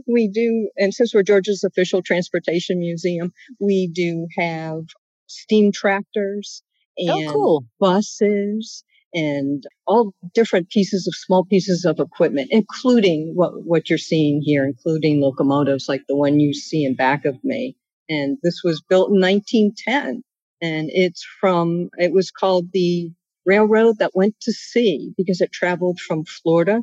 we 0.07 0.27
do, 0.27 0.69
and 0.77 0.93
since 0.93 1.13
we're 1.13 1.23
Georgia's 1.23 1.63
official 1.63 2.01
transportation 2.01 2.79
museum, 2.79 3.31
we 3.59 3.87
do 3.87 4.27
have 4.37 4.83
steam 5.27 5.71
tractors 5.71 6.63
oh, 6.99 7.03
and 7.07 7.29
oh, 7.29 7.33
cool. 7.33 7.65
buses 7.79 8.83
and 9.13 9.63
all 9.87 10.13
different 10.33 10.69
pieces 10.69 11.07
of 11.07 11.13
small 11.15 11.43
pieces 11.43 11.85
of 11.85 11.99
equipment, 11.99 12.47
including 12.51 13.33
what, 13.35 13.65
what 13.65 13.89
you're 13.89 13.97
seeing 13.97 14.41
here, 14.41 14.65
including 14.65 15.19
locomotives 15.19 15.89
like 15.89 16.03
the 16.07 16.15
one 16.15 16.39
you 16.39 16.53
see 16.53 16.85
in 16.85 16.95
back 16.95 17.25
of 17.25 17.37
me. 17.43 17.75
And 18.09 18.37
this 18.41 18.61
was 18.63 18.81
built 18.87 19.09
in 19.09 19.19
1910 19.19 20.23
and 20.61 20.89
it's 20.91 21.25
from, 21.39 21.89
it 21.97 22.13
was 22.13 22.31
called 22.31 22.67
the 22.71 23.11
railroad 23.45 23.97
that 23.99 24.15
went 24.15 24.35
to 24.41 24.51
sea 24.51 25.11
because 25.17 25.41
it 25.41 25.51
traveled 25.51 25.99
from 25.99 26.23
Florida 26.23 26.81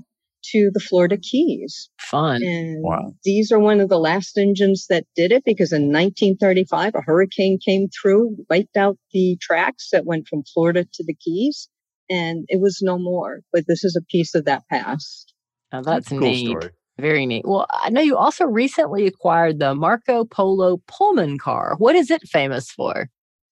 to 0.52 0.70
the 0.72 0.80
Florida 0.80 1.16
Keys. 1.16 1.90
Fun. 2.00 2.42
And 2.42 2.82
wow. 2.82 3.12
these 3.24 3.52
are 3.52 3.58
one 3.58 3.80
of 3.80 3.88
the 3.88 3.98
last 3.98 4.36
engines 4.38 4.86
that 4.88 5.04
did 5.14 5.32
it 5.32 5.44
because 5.44 5.72
in 5.72 5.92
1935, 5.92 6.94
a 6.94 7.00
hurricane 7.00 7.58
came 7.64 7.88
through, 7.88 8.36
wiped 8.48 8.76
out 8.76 8.96
the 9.12 9.36
tracks 9.40 9.88
that 9.92 10.06
went 10.06 10.26
from 10.28 10.42
Florida 10.54 10.84
to 10.94 11.04
the 11.04 11.14
Keys, 11.14 11.68
and 12.10 12.44
it 12.48 12.60
was 12.60 12.80
no 12.82 12.98
more. 12.98 13.40
But 13.52 13.64
this 13.66 13.84
is 13.84 13.96
a 13.96 14.04
piece 14.10 14.34
of 14.34 14.44
that 14.46 14.62
past. 14.70 15.34
Oh, 15.72 15.82
that's, 15.82 16.08
that's 16.08 16.12
neat. 16.12 16.48
Story. 16.48 16.70
Very 16.98 17.26
neat. 17.26 17.44
Well, 17.46 17.66
I 17.70 17.90
know 17.90 18.00
you 18.00 18.16
also 18.16 18.44
recently 18.44 19.06
acquired 19.06 19.60
the 19.60 19.74
Marco 19.74 20.24
Polo 20.24 20.82
Pullman 20.88 21.38
car. 21.38 21.76
What 21.78 21.94
is 21.94 22.10
it 22.10 22.22
famous 22.22 22.70
for? 22.70 23.08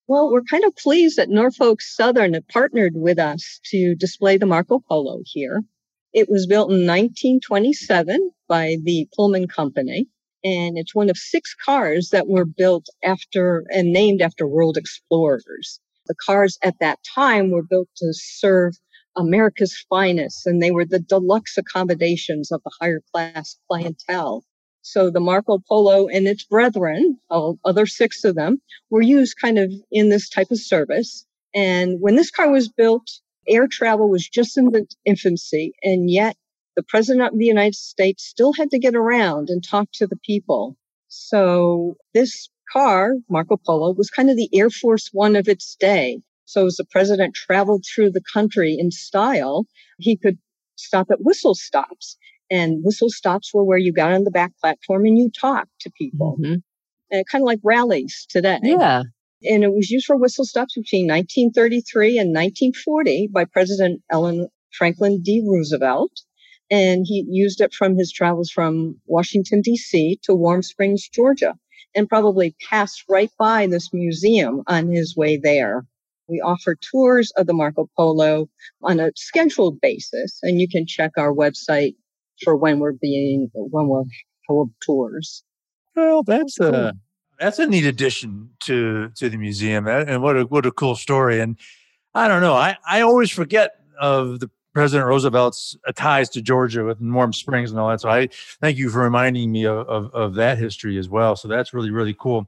Well, 0.09 0.31
we're 0.31 0.43
kind 0.43 0.65
of 0.65 0.75
pleased 0.77 1.17
that 1.19 1.29
Norfolk 1.29 1.81
Southern 1.81 2.35
had 2.35 2.47
partnered 2.49 2.95
with 2.95 3.19
us 3.19 3.61
to 3.71 3.95
display 3.97 4.37
the 4.37 4.47
Marco 4.47 4.81
Polo 4.89 5.21
here. 5.25 5.63
It 6.17 6.31
was 6.31 6.47
built 6.47 6.71
in 6.71 6.87
1927 6.87 8.31
by 8.49 8.79
the 8.83 9.07
Pullman 9.15 9.49
Company, 9.49 10.09
and 10.43 10.79
it's 10.79 10.95
one 10.95 11.11
of 11.11 11.19
six 11.19 11.55
cars 11.55 12.09
that 12.09 12.27
were 12.27 12.47
built 12.47 12.87
after 13.05 13.65
and 13.69 13.93
named 13.93 14.23
after 14.23 14.49
world 14.49 14.79
explorers. 14.79 15.79
The 16.07 16.15
cars 16.15 16.57
at 16.63 16.77
that 16.81 17.01
time 17.15 17.51
were 17.51 17.63
built 17.63 17.89
to 17.99 18.15
serve 18.15 18.79
America's 19.15 19.77
finest, 19.91 20.47
and 20.47 20.63
they 20.63 20.71
were 20.71 20.87
the 20.87 21.01
deluxe 21.01 21.59
accommodations 21.59 22.51
of 22.51 22.63
the 22.65 22.73
higher 22.81 23.03
class 23.13 23.59
clientele. 23.69 24.43
So 24.81 25.11
the 25.11 25.21
Marco 25.21 25.59
Polo 25.69 26.09
and 26.09 26.27
its 26.27 26.45
brethren, 26.45 27.19
all 27.29 27.59
other 27.63 27.85
six 27.85 28.25
of 28.25 28.37
them, 28.37 28.63
were 28.89 29.03
used 29.03 29.37
kind 29.39 29.59
of 29.59 29.71
in 29.93 30.09
this 30.09 30.31
type 30.31 30.51
of 30.51 30.59
service. 30.59 31.27
And 31.55 32.01
when 32.01 32.17
this 32.17 32.31
car 32.31 32.51
was 32.51 32.71
built, 32.71 33.07
air 33.49 33.67
travel 33.67 34.09
was 34.09 34.29
just 34.29 34.57
in 34.57 34.67
the 34.67 34.87
infancy. 35.05 35.75
And 35.83 36.11
yet 36.11 36.37
the 36.77 36.83
president 36.83 37.33
of 37.33 37.39
the 37.39 37.47
United 37.47 37.75
States 37.75 38.25
still 38.25 38.53
had 38.53 38.71
to 38.71 38.79
get 38.79 38.95
around 38.95 39.49
and 39.49 39.65
talk 39.65 39.89
to 39.95 40.07
the 40.07 40.19
people. 40.25 40.77
So 41.09 41.97
this 42.15 42.49
car, 42.73 43.15
Marco 43.31 43.57
Polo, 43.57 43.93
was 43.93 44.11
kind 44.11 44.29
of 44.29 44.37
the 44.37 44.51
Air 44.53 44.71
Force 44.71 45.09
One 45.13 45.37
of 45.37 45.49
its 45.49 45.77
day. 45.77 46.21
So 46.45 46.67
as 46.67 46.77
the 46.77 46.85
president 46.85 47.35
traveled 47.35 47.85
through 47.85 48.13
the 48.13 48.23
country 48.33 48.77
in 48.79 48.91
style, 48.91 49.67
he 49.99 50.17
could 50.17 50.39
stop 50.77 51.09
at 51.11 51.23
whistle 51.23 51.55
stops 51.55 52.17
and 52.51 52.85
whistle 52.85 53.11
stops 53.11 53.53
were 53.53 53.65
where 53.65 53.79
you 53.79 53.93
got 53.93 54.13
on 54.13 54.25
the 54.25 54.31
back 54.31 54.53
platform 54.61 55.07
and 55.07 55.19
you 55.19 55.31
talked 55.31 55.81
to 55.81 55.91
people. 55.91 56.37
Mm-hmm. 56.41 57.21
kind 57.31 57.43
of 57.43 57.47
like 57.47 57.61
rallies 57.65 58.27
today. 58.29 58.61
Yeah. 58.63 59.03
And 59.45 59.65
it 59.65 59.73
was 59.73 59.91
used 59.91 60.07
for 60.07 60.17
whistle 60.17 60.45
stops 60.45 60.75
between 60.75 61.07
1933 61.07 62.19
and 62.19 62.31
1940 62.31 63.29
by 63.33 63.45
President 63.45 64.03
Ellen 64.11 64.49
Franklin 64.73 65.23
D. 65.23 65.45
Roosevelt. 65.47 66.13
And 66.71 67.05
he 67.07 67.25
used 67.29 67.61
it 67.61 67.73
from 67.73 67.97
his 67.97 68.13
travels 68.13 68.51
from 68.51 69.01
Washington, 69.07 69.61
D.C. 69.61 70.19
to 70.25 70.35
Warm 70.35 70.63
Springs, 70.63 71.09
Georgia, 71.09 71.55
and 71.95 72.09
probably 72.09 72.57
passed 72.69 73.05
right 73.09 73.31
by 73.39 73.67
this 73.67 73.93
museum 73.93 74.63
on 74.67 74.89
his 74.89 75.17
way 75.17 75.37
there. 75.37 75.87
We 76.29 76.41
offer 76.41 76.75
tours 76.75 77.31
of 77.37 77.47
the 77.47 77.55
Marco 77.55 77.89
Polo 77.97 78.49
on 78.83 78.99
a 78.99 79.13
scheduled 79.15 79.81
basis, 79.81 80.41
and 80.43 80.61
you 80.61 80.69
can 80.69 80.87
check 80.87 81.13
our 81.17 81.33
website 81.33 81.95
for 82.43 82.57
when 82.57 82.81
we're 82.81 82.93
being 82.93 83.49
when 83.55 83.87
we're 83.87 84.05
hold 84.49 84.71
tours. 84.85 85.45
Well, 85.95 86.25
that's 86.25 86.61
uh, 86.61 86.73
a 86.73 86.93
that's 87.39 87.59
a 87.59 87.67
neat 87.67 87.85
addition 87.85 88.51
to 88.61 89.11
to 89.11 89.29
the 89.29 89.37
museum, 89.37 89.87
and 89.87 90.23
what 90.23 90.37
a 90.37 90.45
what 90.45 90.67
a 90.67 90.73
cool 90.73 90.97
story. 90.97 91.41
And 91.41 91.57
I 92.15 92.29
don't 92.29 92.41
know, 92.41 92.55
I 92.55 92.77
I 92.87 93.01
always 93.01 93.31
forget 93.31 93.81
of 94.01 94.41
the 94.41 94.51
President 94.75 95.09
Roosevelt's 95.09 95.77
ties 95.95 96.29
to 96.31 96.43
Georgia 96.43 96.85
with 96.85 97.01
Warm 97.01 97.33
Springs 97.33 97.71
and 97.71 97.81
all 97.81 97.89
that. 97.89 98.01
So 98.01 98.11
I 98.11 98.29
thank 98.61 98.77
you 98.77 98.91
for 98.91 99.01
reminding 99.01 99.51
me 99.51 99.65
of, 99.65 99.89
of, 99.89 100.15
of 100.15 100.35
that 100.35 100.59
history 100.59 100.99
as 100.99 101.09
well. 101.09 101.37
So 101.37 101.49
that's 101.49 101.73
really 101.73 101.91
really 101.91 102.15
cool. 102.19 102.47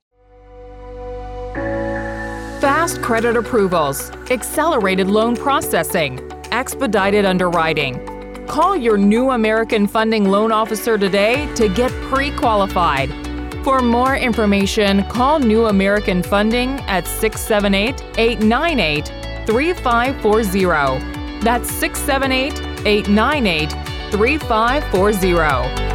Fast 2.61 3.02
credit 3.02 3.37
approvals, 3.37 4.11
accelerated 4.30 5.07
loan 5.07 5.37
processing, 5.37 6.21
expedited 6.50 7.25
underwriting 7.25 8.18
Call 8.49 8.75
your 8.75 8.97
new 8.97 9.30
American 9.30 9.87
Funding 9.87 10.25
loan 10.25 10.52
officer 10.52 10.97
today 10.97 11.47
to 11.54 11.68
get 11.68 11.92
pre 12.11 12.35
qualified. 12.35 13.27
For 13.64 13.80
more 13.80 14.16
information, 14.16 15.04
call 15.04 15.38
New 15.38 15.66
American 15.66 16.22
Funding 16.22 16.80
at 16.82 17.06
678 17.06 18.02
898 18.18 19.06
3540. 19.46 21.40
That's 21.42 21.70
678 21.70 22.86
898 22.86 23.70
3540. 24.10 25.88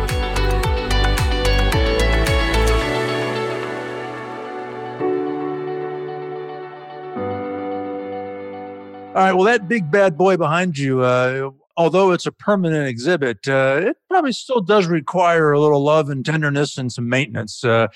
All 9.15 9.19
right. 9.21 9.33
Well, 9.33 9.43
that 9.43 9.67
big 9.67 9.91
bad 9.91 10.17
boy 10.17 10.37
behind 10.37 10.75
you, 10.75 11.01
uh, 11.01 11.51
although 11.77 12.11
it's 12.11 12.25
a 12.25 12.31
permanent 12.31 12.87
exhibit, 12.87 13.47
uh, 13.47 13.81
it 13.83 13.97
probably 14.09 14.31
still 14.31 14.61
does 14.61 14.87
require 14.87 15.51
a 15.51 15.59
little 15.59 15.83
love 15.83 16.09
and 16.09 16.25
tenderness 16.25 16.77
and 16.77 16.91
some 16.91 17.09
maintenance. 17.09 17.63
Uh, 17.63 17.87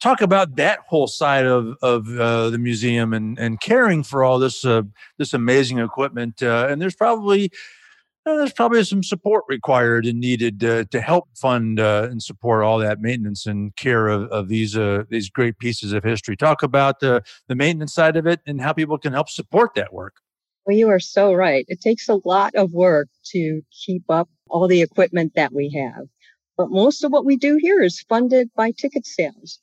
talk 0.00 0.20
about 0.20 0.56
that 0.56 0.80
whole 0.86 1.06
side 1.06 1.46
of 1.46 1.76
of 1.82 2.08
uh, 2.18 2.50
the 2.50 2.58
museum 2.58 3.12
and 3.12 3.38
and 3.38 3.60
caring 3.60 4.02
for 4.02 4.24
all 4.24 4.38
this 4.38 4.64
uh, 4.64 4.82
this 5.18 5.34
amazing 5.34 5.78
equipment. 5.78 6.42
Uh, 6.42 6.66
and 6.68 6.80
there's 6.80 6.96
probably 6.96 7.50
uh, 8.24 8.36
there's 8.36 8.52
probably 8.52 8.82
some 8.82 9.02
support 9.02 9.44
required 9.48 10.04
and 10.06 10.18
needed 10.18 10.58
to 10.60 11.00
help 11.00 11.28
fund 11.36 11.78
and 11.78 12.22
support 12.22 12.64
all 12.64 12.78
that 12.78 13.00
maintenance 13.00 13.46
and 13.46 13.74
care 13.76 14.08
of, 14.08 14.28
of 14.30 14.48
these 14.48 14.76
these 15.08 15.30
great 15.30 15.58
pieces 15.58 15.92
of 15.92 16.02
history. 16.02 16.36
Talk 16.36 16.62
about 16.62 17.00
the 17.00 17.22
the 17.48 17.54
maintenance 17.54 17.94
side 17.94 18.16
of 18.16 18.26
it 18.26 18.40
and 18.46 18.60
how 18.60 18.72
people 18.72 18.98
can 18.98 19.12
help 19.12 19.28
support 19.28 19.74
that 19.74 19.92
work. 19.92 20.14
Well, 20.66 20.76
you 20.76 20.88
are 20.88 20.98
so 20.98 21.32
right. 21.32 21.64
It 21.68 21.80
takes 21.80 22.08
a 22.08 22.18
lot 22.24 22.56
of 22.56 22.72
work 22.72 23.08
to 23.26 23.62
keep 23.84 24.02
up 24.08 24.28
all 24.50 24.66
the 24.66 24.82
equipment 24.82 25.34
that 25.36 25.52
we 25.52 25.70
have. 25.80 26.06
But 26.56 26.70
most 26.70 27.04
of 27.04 27.12
what 27.12 27.24
we 27.24 27.36
do 27.36 27.56
here 27.60 27.82
is 27.82 28.04
funded 28.08 28.50
by 28.56 28.72
ticket 28.72 29.06
sales. 29.06 29.60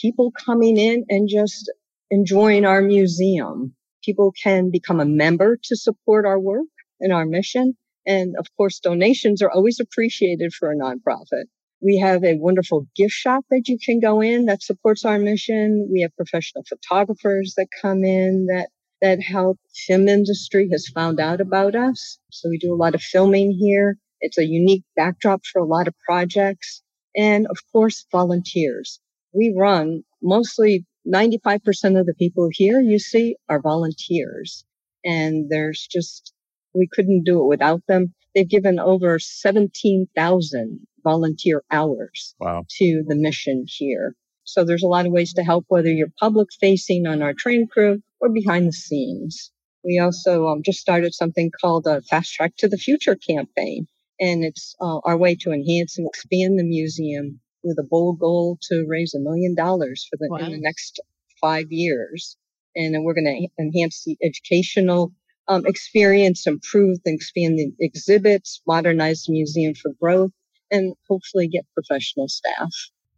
People 0.00 0.32
coming 0.32 0.78
in 0.78 1.04
and 1.10 1.28
just 1.28 1.70
enjoying 2.10 2.64
our 2.64 2.80
museum. 2.80 3.74
People 4.02 4.32
can 4.42 4.70
become 4.70 4.98
a 4.98 5.04
member 5.04 5.58
to 5.64 5.76
support 5.76 6.24
our 6.24 6.40
work 6.40 6.68
and 7.00 7.12
our 7.12 7.26
mission. 7.26 7.76
And 8.06 8.34
of 8.38 8.46
course, 8.56 8.78
donations 8.78 9.42
are 9.42 9.50
always 9.50 9.78
appreciated 9.78 10.54
for 10.54 10.70
a 10.70 10.76
nonprofit. 10.76 11.44
We 11.82 11.98
have 11.98 12.24
a 12.24 12.38
wonderful 12.38 12.86
gift 12.96 13.12
shop 13.12 13.44
that 13.50 13.68
you 13.68 13.76
can 13.84 14.00
go 14.00 14.22
in 14.22 14.46
that 14.46 14.62
supports 14.62 15.04
our 15.04 15.18
mission. 15.18 15.88
We 15.92 16.00
have 16.00 16.16
professional 16.16 16.64
photographers 16.66 17.54
that 17.58 17.68
come 17.82 18.04
in 18.04 18.46
that 18.46 18.68
that 19.02 19.20
help 19.20 19.58
film 19.86 20.08
industry 20.08 20.68
has 20.72 20.88
found 20.88 21.20
out 21.20 21.40
about 21.40 21.74
us. 21.74 22.18
So 22.30 22.48
we 22.48 22.58
do 22.58 22.72
a 22.72 22.76
lot 22.76 22.94
of 22.94 23.02
filming 23.02 23.52
here. 23.52 23.98
It's 24.20 24.38
a 24.38 24.46
unique 24.46 24.84
backdrop 24.96 25.42
for 25.44 25.60
a 25.60 25.66
lot 25.66 25.88
of 25.88 25.94
projects. 26.06 26.82
And 27.14 27.46
of 27.48 27.58
course, 27.72 28.06
volunteers. 28.10 29.00
We 29.32 29.54
run 29.56 30.02
mostly 30.22 30.86
95% 31.06 32.00
of 32.00 32.06
the 32.06 32.14
people 32.18 32.48
here 32.50 32.80
you 32.80 32.98
see 32.98 33.36
are 33.48 33.60
volunteers. 33.60 34.64
And 35.04 35.50
there's 35.50 35.86
just, 35.90 36.32
we 36.74 36.88
couldn't 36.90 37.24
do 37.24 37.40
it 37.40 37.46
without 37.46 37.82
them. 37.86 38.14
They've 38.34 38.48
given 38.48 38.78
over 38.78 39.18
17,000 39.18 40.86
volunteer 41.04 41.62
hours 41.70 42.34
wow. 42.40 42.64
to 42.78 43.04
the 43.06 43.14
mission 43.14 43.64
here. 43.66 44.14
So 44.44 44.64
there's 44.64 44.82
a 44.82 44.88
lot 44.88 45.06
of 45.06 45.12
ways 45.12 45.32
to 45.34 45.42
help, 45.42 45.64
whether 45.68 45.90
you're 45.90 46.12
public 46.18 46.48
facing 46.60 47.06
on 47.06 47.22
our 47.22 47.34
train 47.34 47.66
crew 47.66 48.00
or 48.20 48.28
behind 48.28 48.68
the 48.68 48.72
scenes. 48.72 49.50
We 49.84 49.98
also 49.98 50.48
um, 50.48 50.62
just 50.64 50.80
started 50.80 51.14
something 51.14 51.50
called 51.60 51.86
a 51.86 52.02
Fast 52.02 52.32
Track 52.34 52.54
to 52.58 52.68
the 52.68 52.76
Future 52.76 53.14
campaign. 53.16 53.86
And 54.18 54.44
it's 54.44 54.74
uh, 54.80 54.98
our 55.04 55.16
way 55.16 55.36
to 55.36 55.52
enhance 55.52 55.98
and 55.98 56.06
expand 56.06 56.58
the 56.58 56.64
museum 56.64 57.40
with 57.62 57.78
a 57.78 57.86
bold 57.88 58.18
goal 58.18 58.58
to 58.70 58.86
raise 58.88 59.14
a 59.14 59.20
million 59.20 59.54
dollars 59.54 60.06
for 60.10 60.16
the, 60.16 60.28
wow. 60.30 60.38
in 60.38 60.52
the 60.52 60.60
next 60.60 61.00
five 61.40 61.70
years. 61.70 62.36
And 62.74 62.94
then 62.94 63.04
we're 63.04 63.14
going 63.14 63.48
to 63.58 63.62
enhance 63.62 64.04
the 64.04 64.16
educational 64.22 65.12
um, 65.48 65.64
experience, 65.66 66.46
improve 66.46 66.98
and 67.04 67.14
expand 67.14 67.58
the 67.58 67.72
exhibits, 67.78 68.60
modernize 68.66 69.24
the 69.24 69.32
museum 69.32 69.74
for 69.74 69.92
growth, 70.00 70.32
and 70.70 70.94
hopefully 71.08 71.48
get 71.48 71.64
professional 71.74 72.28
staff. 72.28 72.70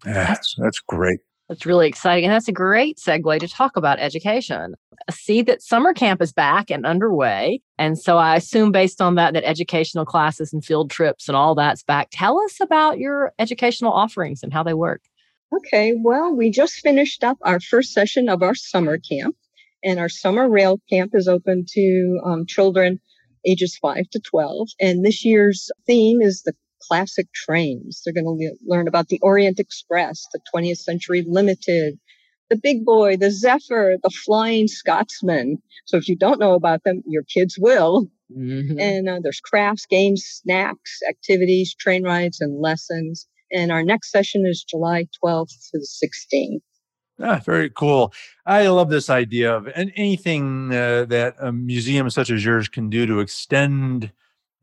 Yeah, 0.05 0.27
that's, 0.27 0.55
that's 0.59 0.81
great. 0.81 1.21
That's 1.49 1.65
really 1.65 1.89
exciting. 1.89 2.25
And 2.25 2.33
that's 2.33 2.49
a 2.49 2.53
great 2.53 2.99
segue 2.99 3.41
to 3.41 3.49
talk 3.49 3.77
about 3.77 3.99
education. 3.99 4.75
I 5.09 5.13
see 5.13 5.41
that 5.43 5.63
summer 5.63 5.95
camp 5.95 6.21
is 6.21 6.33
back 6.33 6.71
and 6.71 6.85
underway. 6.85 7.63
And 7.79 7.99
so 7.99 8.19
I 8.19 8.37
assume 8.37 8.71
based 8.71 9.01
on 9.01 9.15
that, 9.15 9.33
that 9.33 9.49
educational 9.49 10.05
classes 10.05 10.53
and 10.53 10.63
field 10.63 10.91
trips 10.91 11.27
and 11.27 11.37
all 11.37 11.55
that's 11.55 11.83
back. 11.83 12.09
Tell 12.11 12.39
us 12.41 12.61
about 12.61 12.99
your 12.99 13.33
educational 13.39 13.93
offerings 13.93 14.43
and 14.43 14.53
how 14.53 14.63
they 14.63 14.75
work. 14.75 15.03
Okay. 15.57 15.95
Well, 15.97 16.35
we 16.35 16.51
just 16.51 16.75
finished 16.75 17.25
up 17.25 17.39
our 17.43 17.61
first 17.61 17.93
session 17.95 18.29
of 18.29 18.43
our 18.43 18.55
summer 18.55 18.99
camp 18.99 19.35
and 19.83 19.99
our 19.99 20.11
summer 20.11 20.51
rail 20.51 20.81
camp 20.91 21.13
is 21.15 21.29
open 21.29 21.65
to 21.71 22.21
um, 22.25 22.47
children 22.47 23.01
ages 23.47 23.79
5 23.81 24.11
to 24.11 24.21
12. 24.21 24.69
And 24.81 25.05
this 25.05 25.25
year's 25.25 25.71
theme 25.87 26.21
is 26.21 26.43
the 26.43 26.53
classic 26.83 27.27
trains. 27.33 28.03
They're 28.05 28.15
going 28.15 28.25
to 28.25 28.31
le- 28.31 28.75
learn 28.75 28.89
about 28.89 29.09
the 29.09 29.21
Orient 29.23 29.59
Express, 29.59 30.27
the 30.33 30.41
20th 30.55 30.79
Century 30.79 31.25
Limited, 31.27 31.99
the 32.51 32.57
Big 32.57 32.85
Boy, 32.85 33.17
the 33.17 33.31
Zephyr, 33.31 33.97
the 34.03 34.11
Flying 34.11 34.69
Scotsman. 34.69 35.59
So 35.87 35.97
if 35.97 36.09
you 36.09 36.17
don't 36.17 36.41
know 36.41 36.55
about 36.55 36.85
them, 36.85 37.03
your 37.07 37.23
kids 37.23 37.57
will. 37.59 38.09
Mm-hmm. 38.37 38.79
And 38.79 39.09
uh, 39.09 39.21
there's 39.23 39.41
crafts, 39.41 39.87
games, 39.87 40.23
snacks, 40.25 41.01
activities, 41.09 41.75
train 41.75 42.05
rides, 42.05 42.41
and 42.41 42.61
lessons. 42.61 43.27
And 43.51 43.73
our 43.73 43.83
next 43.83 44.11
session 44.11 44.45
is 44.47 44.65
July 44.65 45.07
12th 45.23 45.71
to 45.71 45.79
the 45.79 45.87
16th. 45.87 46.61
Ah, 47.21 47.41
very 47.45 47.69
cool. 47.71 48.13
I 48.47 48.69
love 48.69 48.91
this 48.91 49.11
idea 49.11 49.55
of 49.55 49.69
anything 49.75 50.73
uh, 50.73 51.05
that 51.07 51.35
a 51.41 51.51
museum 51.51 52.09
such 52.11 52.31
as 52.31 52.45
yours 52.45 52.69
can 52.69 52.89
do 52.91 53.07
to 53.07 53.19
extend 53.19 54.13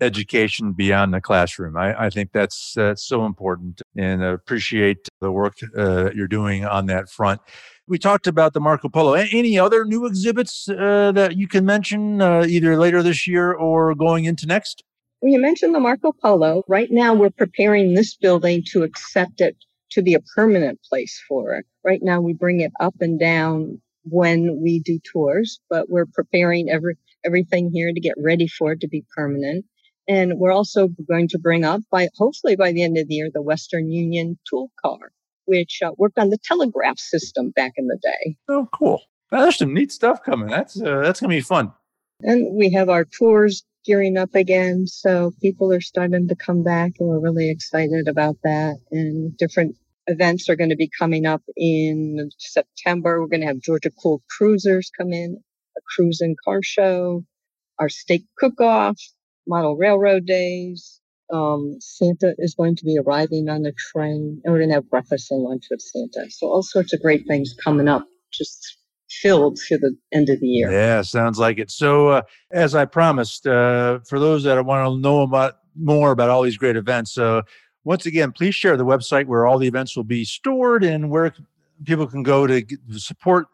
education 0.01 0.73
beyond 0.73 1.13
the 1.13 1.21
classroom. 1.21 1.77
I, 1.77 2.05
I 2.05 2.09
think 2.09 2.31
that's 2.31 2.73
that's 2.75 3.05
so 3.05 3.25
important, 3.25 3.81
and 3.95 4.23
I 4.23 4.29
appreciate 4.29 5.07
the 5.21 5.31
work 5.31 5.55
uh, 5.77 6.11
you're 6.13 6.27
doing 6.27 6.65
on 6.65 6.85
that 6.87 7.09
front. 7.09 7.41
We 7.87 7.99
talked 7.99 8.25
about 8.25 8.53
the 8.53 8.59
Marco 8.59 8.89
Polo. 8.89 9.13
Any 9.13 9.59
other 9.59 9.85
new 9.85 10.05
exhibits 10.05 10.67
uh, 10.67 11.11
that 11.13 11.37
you 11.37 11.47
can 11.47 11.65
mention, 11.65 12.19
uh, 12.19 12.45
either 12.47 12.77
later 12.77 13.03
this 13.03 13.27
year 13.27 13.53
or 13.53 13.93
going 13.93 14.25
into 14.25 14.47
next? 14.47 14.83
You 15.21 15.39
mentioned 15.39 15.73
the 15.73 15.79
Marco 15.79 16.11
Polo. 16.11 16.63
Right 16.67 16.91
now, 16.91 17.13
we're 17.13 17.29
preparing 17.29 17.93
this 17.93 18.15
building 18.15 18.63
to 18.71 18.83
accept 18.83 19.39
it 19.39 19.55
to 19.91 20.01
be 20.01 20.13
a 20.13 20.19
permanent 20.35 20.79
place 20.89 21.21
for 21.27 21.53
it. 21.53 21.65
Right 21.83 22.01
now 22.01 22.21
we 22.21 22.33
bring 22.33 22.59
it 22.59 22.71
up 22.79 22.95
and 22.99 23.19
down 23.19 23.81
when 24.03 24.59
we 24.61 24.79
do 24.79 24.99
tours, 25.11 25.59
but 25.69 25.89
we're 25.89 26.05
preparing 26.05 26.69
every, 26.69 26.97
everything 27.25 27.71
here 27.71 27.91
to 27.93 27.99
get 27.99 28.15
ready 28.17 28.47
for 28.47 28.73
it 28.73 28.81
to 28.81 28.87
be 28.87 29.05
permanent. 29.15 29.65
And 30.07 30.33
we're 30.37 30.51
also 30.51 30.89
going 31.07 31.27
to 31.29 31.39
bring 31.39 31.63
up 31.63 31.81
by, 31.91 32.09
hopefully 32.15 32.55
by 32.55 32.71
the 32.71 32.83
end 32.83 32.97
of 32.97 33.07
the 33.07 33.15
year, 33.15 33.29
the 33.33 33.41
Western 33.41 33.89
Union 33.89 34.37
tool 34.49 34.69
car, 34.83 35.11
which 35.45 35.79
uh, 35.83 35.91
worked 35.97 36.19
on 36.19 36.29
the 36.29 36.37
telegraph 36.43 36.99
system 36.99 37.51
back 37.51 37.73
in 37.77 37.87
the 37.87 37.97
day. 38.01 38.35
Oh, 38.47 38.67
cool. 38.73 39.01
Well, 39.31 39.41
there's 39.41 39.57
some 39.57 39.73
neat 39.73 39.91
stuff 39.91 40.23
coming. 40.23 40.47
That's, 40.47 40.79
uh, 40.79 41.01
that's 41.01 41.19
going 41.19 41.31
to 41.31 41.37
be 41.37 41.41
fun. 41.41 41.73
And 42.21 42.55
we 42.55 42.71
have 42.73 42.89
our 42.89 43.03
tours 43.03 43.63
gearing 43.85 44.17
up 44.17 44.35
again. 44.35 44.87
So 44.87 45.31
people 45.41 45.73
are 45.73 45.81
starting 45.81 46.27
to 46.27 46.35
come 46.35 46.63
back 46.63 46.93
and 46.99 47.09
we're 47.09 47.19
really 47.19 47.49
excited 47.49 48.07
about 48.07 48.37
that. 48.43 48.77
And 48.91 49.35
different 49.37 49.75
events 50.07 50.49
are 50.49 50.55
going 50.55 50.69
to 50.69 50.75
be 50.75 50.89
coming 50.97 51.25
up 51.25 51.41
in 51.55 52.29
September. 52.37 53.19
We're 53.19 53.27
going 53.27 53.41
to 53.41 53.47
have 53.47 53.59
Georgia 53.59 53.91
Cool 54.01 54.21
Cruisers 54.29 54.91
come 54.95 55.11
in, 55.11 55.37
a 55.77 55.81
cruise 55.95 56.21
and 56.21 56.35
car 56.43 56.61
show, 56.61 57.23
our 57.79 57.89
steak 57.89 58.23
cook 58.37 58.61
off, 58.61 58.99
model 59.47 59.75
railroad 59.75 60.25
days. 60.25 60.99
Um, 61.33 61.77
Santa 61.79 62.35
is 62.37 62.53
going 62.53 62.75
to 62.75 62.85
be 62.85 62.99
arriving 62.99 63.49
on 63.49 63.63
the 63.63 63.73
train 63.91 64.41
and 64.43 64.53
we're 64.53 64.59
going 64.59 64.69
to 64.69 64.75
have 64.75 64.89
breakfast 64.89 65.31
and 65.31 65.41
lunch 65.41 65.65
with 65.71 65.81
Santa. 65.81 66.29
So 66.29 66.47
all 66.47 66.61
sorts 66.61 66.93
of 66.93 67.01
great 67.01 67.25
things 67.27 67.55
coming 67.63 67.87
up 67.87 68.05
just 68.31 68.77
filled 69.09 69.59
through 69.59 69.79
the 69.79 69.95
end 70.13 70.29
of 70.29 70.39
the 70.39 70.47
year. 70.47 70.71
Yeah, 70.71 71.01
sounds 71.01 71.39
like 71.39 71.57
it. 71.57 71.71
So, 71.71 72.09
uh, 72.09 72.21
as 72.51 72.75
I 72.75 72.85
promised, 72.85 73.47
uh, 73.47 73.99
for 74.07 74.19
those 74.19 74.43
that 74.43 74.63
want 74.65 74.87
to 74.87 74.99
know 74.99 75.21
about 75.21 75.55
more 75.75 76.11
about 76.11 76.29
all 76.29 76.41
these 76.41 76.57
great 76.57 76.75
events, 76.75 77.17
uh, 77.17 77.41
once 77.83 78.05
again, 78.05 78.31
please 78.31 78.55
share 78.55 78.77
the 78.77 78.85
website 78.85 79.25
where 79.25 79.45
all 79.45 79.59
the 79.59 79.67
events 79.67 79.95
will 79.95 80.03
be 80.03 80.25
stored 80.25 80.83
and 80.83 81.09
where 81.09 81.33
people 81.85 82.07
can 82.07 82.23
go 82.23 82.47
to 82.47 82.65
support 82.97 83.47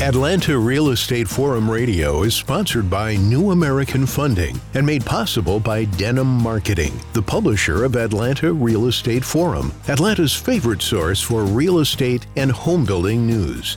Atlanta 0.03 0.59
Real 0.59 0.89
Estate 0.89 1.29
Forum 1.29 1.71
Radio 1.71 2.23
is 2.23 2.35
sponsored 2.35 2.89
by 2.89 3.17
New 3.17 3.51
American 3.51 4.07
Funding 4.07 4.59
and 4.73 4.87
made 4.87 5.05
possible 5.05 5.61
by 5.61 5.85
Denim 5.85 6.27
Marketing, 6.27 6.99
the 7.13 7.21
publisher 7.21 7.85
of 7.85 7.97
Atlanta 7.97 8.51
Real 8.51 8.87
Estate 8.87 9.23
Forum, 9.23 9.75
Atlanta's 9.89 10.35
favorite 10.35 10.81
source 10.81 11.21
for 11.21 11.45
real 11.45 11.81
estate 11.81 12.27
and 12.37 12.51
home 12.51 12.87
building 12.87 13.27
news. 13.27 13.77